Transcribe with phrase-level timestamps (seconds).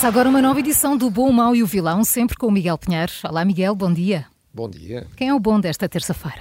[0.00, 2.50] Começa agora uma nova edição do Bom, o Mau e o Vilão, sempre com o
[2.50, 3.12] Miguel Pinheiro.
[3.22, 4.24] Olá, Miguel, bom dia.
[4.50, 5.06] Bom dia.
[5.14, 6.40] Quem é o bom desta terça-feira?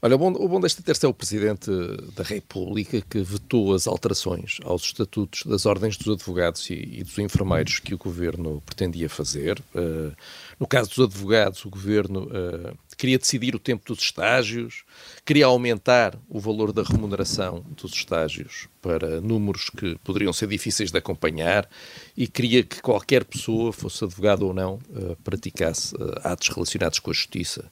[0.00, 1.68] Olha, o bom, o bom desta terça é o Presidente
[2.14, 7.18] da República que vetou as alterações aos estatutos das ordens dos advogados e, e dos
[7.18, 9.60] enfermeiros que o Governo pretendia fazer.
[9.74, 10.14] Uh,
[10.60, 14.84] no caso dos advogados, o Governo uh, queria decidir o tempo dos estágios,
[15.24, 20.98] queria aumentar o valor da remuneração dos estágios para números que poderiam ser difíceis de
[20.98, 21.66] acompanhar
[22.14, 27.10] e queria que qualquer pessoa, fosse advogado ou não, uh, praticasse uh, atos relacionados com
[27.10, 27.70] a justiça.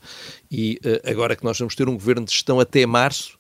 [0.51, 3.37] E uh, agora que nós vamos ter um governo de gestão até março,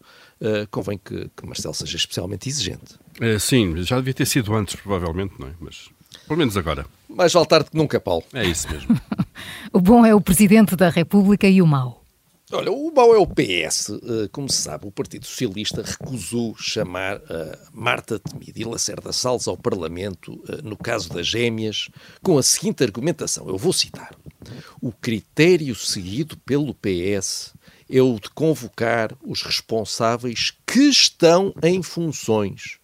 [0.70, 2.94] convém que, que Marcelo seja especialmente exigente.
[3.20, 5.52] É, sim, já devia ter sido antes, provavelmente, não é?
[5.58, 5.88] Mas
[6.28, 6.86] pelo menos agora.
[7.08, 8.22] Mais vale tarde que nunca, Paulo.
[8.32, 9.00] É isso mesmo.
[9.72, 11.98] o bom é o Presidente da República e o mau.
[12.50, 13.90] Olha, o mau é o PS.
[13.90, 19.46] Eh, como se sabe, o Partido Socialista recusou chamar uh, Marta Temido e Lacerda Salles
[19.46, 21.90] ao Parlamento, uh, no caso das gêmeas,
[22.22, 23.46] com a seguinte argumentação.
[23.46, 24.14] Eu vou citar.
[24.80, 27.52] O critério seguido pelo PS
[27.90, 32.78] é o de convocar os responsáveis que estão em funções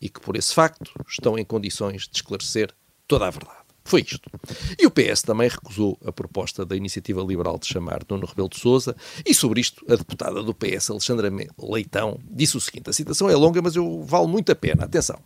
[0.00, 2.72] e que, por esse facto, estão em condições de esclarecer
[3.08, 3.63] toda a verdade.
[3.84, 4.30] Foi isto.
[4.78, 8.58] E o PS também recusou a proposta da Iniciativa Liberal de chamar Nuno Rebelo de
[8.58, 8.96] Sousa
[9.26, 13.36] e sobre isto a deputada do PS, Alexandra Leitão, disse o seguinte, a citação é
[13.36, 15.20] longa, mas eu vale muito a pena, atenção.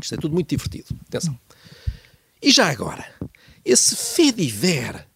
[0.00, 1.38] Isto é tudo muito divertido, atenção.
[2.40, 3.06] E já agora,
[3.64, 5.06] esse fediver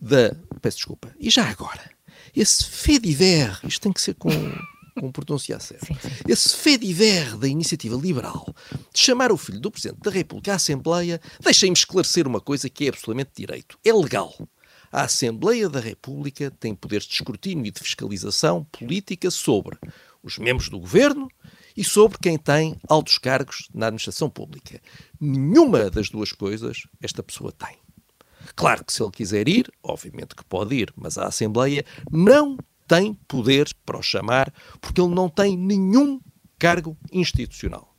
[0.00, 0.34] da...
[0.60, 1.14] Peço desculpa.
[1.20, 1.90] E já agora,
[2.34, 4.30] esse fediver, isto tem que ser com
[4.98, 5.86] com pronúncia certa.
[6.26, 8.46] Esse fediver da iniciativa liberal
[8.92, 12.86] de chamar o filho do Presidente da República à Assembleia, deixem-me esclarecer uma coisa que
[12.86, 13.78] é absolutamente direito.
[13.84, 14.34] É legal.
[14.90, 19.78] A Assembleia da República tem poderes de escrutínio e de fiscalização política sobre
[20.22, 21.28] os membros do governo
[21.76, 24.80] e sobre quem tem altos cargos na administração pública.
[25.20, 27.76] Nenhuma das duas coisas esta pessoa tem.
[28.54, 33.14] Claro que se ele quiser ir, obviamente que pode ir, mas a Assembleia não tem
[33.26, 36.20] poderes para o chamar, porque ele não tem nenhum
[36.58, 37.96] cargo institucional.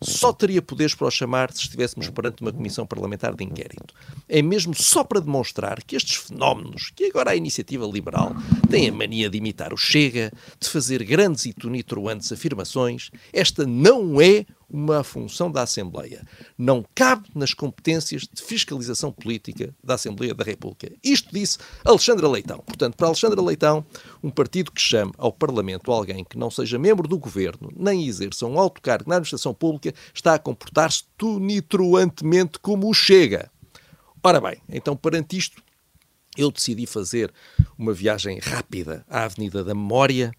[0.00, 3.92] Só teria poderes para o chamar se estivéssemos perante uma comissão parlamentar de inquérito.
[4.28, 8.32] É mesmo só para demonstrar que estes fenómenos, que agora a iniciativa liberal
[8.70, 14.20] tem a mania de imitar o Chega, de fazer grandes e tonitruantes afirmações, esta não
[14.20, 16.26] é uma função da Assembleia.
[16.56, 20.92] Não cabe nas competências de fiscalização política da Assembleia da República.
[21.02, 22.58] Isto disse Alexandra Leitão.
[22.58, 23.84] Portanto, para Alexandra Leitão,
[24.22, 28.46] um partido que chame ao Parlamento alguém que não seja membro do governo, nem exerça
[28.46, 33.50] um alto cargo na administração pública, está a comportar-se tonitruantemente como o Chega.
[34.22, 35.62] Ora bem, então perante isto,
[36.36, 37.32] eu decidi fazer
[37.76, 40.32] uma viagem rápida à Avenida da Memória.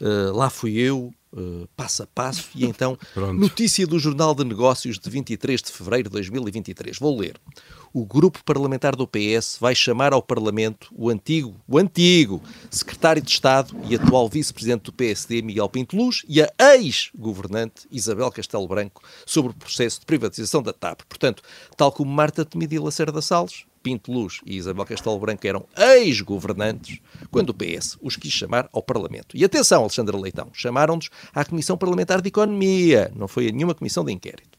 [0.00, 3.38] Uh, lá fui eu, uh, passo a passo, e então, Pronto.
[3.38, 6.98] notícia do Jornal de Negócios de 23 de fevereiro de 2023.
[6.98, 7.38] Vou ler.
[7.92, 13.30] O grupo parlamentar do PS vai chamar ao Parlamento o antigo, o antigo secretário de
[13.30, 19.02] Estado e atual vice-presidente do PSD, Miguel Pinto Luz, e a ex-governante Isabel Castelo Branco
[19.24, 21.02] sobre o processo de privatização da TAP.
[21.08, 21.42] Portanto,
[21.76, 26.98] tal como Marta Temido e Lacerda Salles, Pinto Luz e Isabel Castelo Branco eram ex-governantes
[27.30, 29.36] quando o PS os quis chamar ao Parlamento.
[29.36, 34.04] E atenção, Alexandre Leitão, chamaram-nos à Comissão Parlamentar de Economia, não foi a nenhuma comissão
[34.04, 34.58] de inquérito.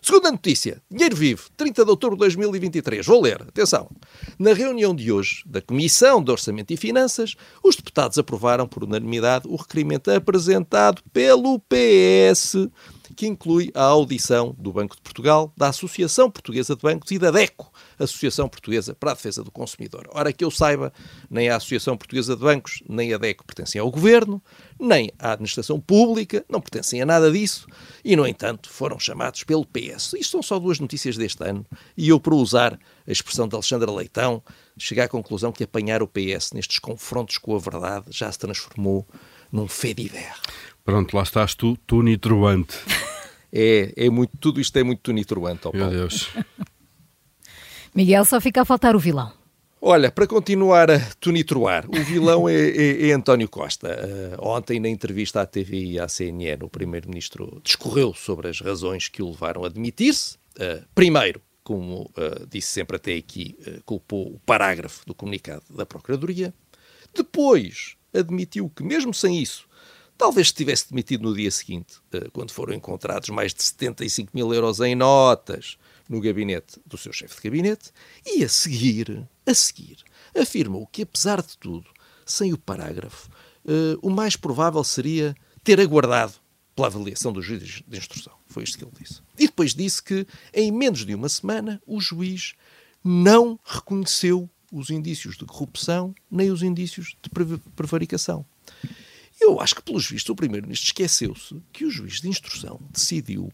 [0.00, 3.04] Segunda notícia, dinheiro vivo, 30 de outubro de 2023.
[3.04, 3.90] Vou ler, atenção.
[4.38, 9.46] Na reunião de hoje da Comissão de Orçamento e Finanças, os deputados aprovaram por unanimidade
[9.48, 12.68] o requerimento apresentado pelo PS
[13.14, 17.30] que inclui a audição do Banco de Portugal, da Associação Portuguesa de Bancos e da
[17.30, 20.08] DECO, Associação Portuguesa para a Defesa do Consumidor.
[20.12, 20.92] Ora, que eu saiba,
[21.30, 24.42] nem a Associação Portuguesa de Bancos, nem a DECO pertencem ao Governo,
[24.78, 27.66] nem à Administração Pública, não pertencem a nada disso,
[28.04, 30.14] e, no entanto, foram chamados pelo PS.
[30.14, 31.64] Isto são só duas notícias deste ano,
[31.96, 34.42] e eu, para usar a expressão de Alexandre Leitão,
[34.78, 39.06] cheguei à conclusão que apanhar o PS nestes confrontos com a verdade já se transformou
[39.56, 40.32] num fediver.
[40.84, 42.76] Pronto, lá estás tu, tu nitruante.
[43.58, 45.70] É, é muito, tudo isto é muito tuniturante.
[45.72, 46.28] Meu Deus.
[47.94, 49.32] Miguel, só fica a faltar o vilão.
[49.80, 53.88] Olha, para continuar a tonitroar, o vilão é, é, é António Costa.
[53.88, 59.08] Uh, ontem, na entrevista à TV e à CNN, o Primeiro-Ministro discorreu sobre as razões
[59.08, 60.36] que o levaram a demitir-se.
[60.58, 63.56] Uh, primeiro, como uh, disse sempre até aqui,
[63.86, 66.52] culpou o parágrafo do comunicado da Procuradoria.
[67.14, 69.68] Depois, admitiu que, mesmo sem isso,
[70.16, 71.96] talvez se tivesse demitido no dia seguinte,
[72.32, 75.76] quando foram encontrados mais de 75 mil euros em notas
[76.08, 77.90] no gabinete do seu chefe de gabinete
[78.24, 79.98] e a seguir, a seguir,
[80.34, 81.88] afirmou que apesar de tudo,
[82.24, 83.28] sem o parágrafo,
[83.64, 86.34] uh, o mais provável seria ter aguardado
[86.74, 88.32] pela avaliação do juiz de instrução.
[88.46, 89.20] Foi isto que ele disse.
[89.38, 92.54] E depois disse que, em menos de uma semana, o juiz
[93.02, 97.30] não reconheceu os indícios de corrupção nem os indícios de
[97.74, 98.44] prevaricação.
[99.40, 103.52] Eu acho que, pelos vistos, o Primeiro-Ministro esqueceu-se que o juiz de instrução decidiu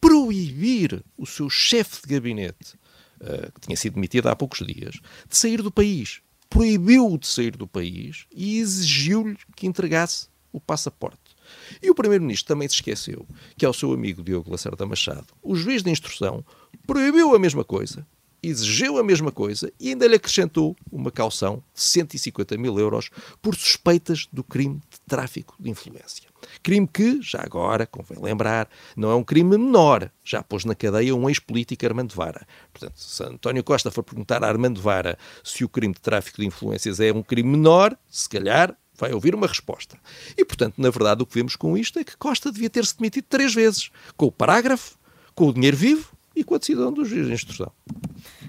[0.00, 2.74] proibir o seu chefe de gabinete,
[3.20, 4.96] uh, que tinha sido demitido há poucos dias,
[5.28, 6.20] de sair do país.
[6.48, 11.36] Proibiu-o de sair do país e exigiu-lhe que entregasse o passaporte.
[11.82, 13.26] E o Primeiro-Ministro também se esqueceu
[13.56, 16.44] que, ao seu amigo Diogo Lacerda Machado, o juiz de instrução
[16.86, 18.06] proibiu a mesma coisa
[18.42, 23.10] exigiu a mesma coisa e ainda lhe acrescentou uma caução de 150 mil euros
[23.42, 26.28] por suspeitas do crime de tráfico de influência.
[26.62, 30.10] Crime que, já agora, convém lembrar, não é um crime menor.
[30.24, 32.46] Já pôs na cadeia um ex-político Armando Vara.
[32.72, 36.46] Portanto, se António Costa for perguntar a Armando Vara se o crime de tráfico de
[36.46, 39.96] influências é um crime menor, se calhar vai ouvir uma resposta.
[40.36, 43.24] E, portanto, na verdade, o que vemos com isto é que Costa devia ter-se demitido
[43.28, 43.90] três vezes.
[44.16, 44.98] Com o parágrafo,
[45.34, 47.70] com o dinheiro vivo e com a decisão do juiz de instrução.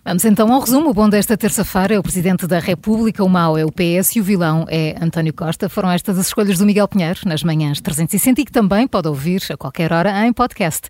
[0.06, 0.90] Vamos então ao resumo.
[0.90, 4.22] O bom desta terça-feira é o Presidente da República, o mau é o PS e
[4.22, 5.68] o vilão é António Costa.
[5.68, 9.44] Foram estas as escolhas do Miguel Pinheiro nas manhãs 360 e que também pode ouvir
[9.50, 10.90] a qualquer hora em podcast.